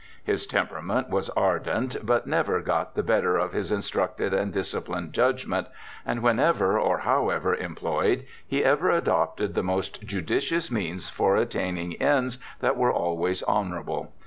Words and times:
His 0.23 0.47
temperament 0.47 1.11
was 1.11 1.29
ardent, 1.29 2.03
but 2.03 2.25
never 2.25 2.59
got 2.59 2.95
the 2.95 3.03
better 3.03 3.37
of 3.37 3.53
his 3.53 3.71
instructed 3.71 4.33
and 4.33 4.51
disciplined 4.51 5.13
judgement, 5.13 5.67
and 6.07 6.23
whenever 6.23 6.79
or 6.79 6.97
however 6.97 7.53
employed, 7.53 8.25
he 8.47 8.65
ever 8.65 8.89
adopted 8.89 9.53
the 9.53 9.61
most 9.61 10.01
judicious 10.03 10.71
means 10.71 11.07
for 11.07 11.35
attaining 11.35 12.01
ends 12.01 12.39
that 12.61 12.77
were 12.77 12.91
always 12.91 13.43
honourable. 13.43 14.11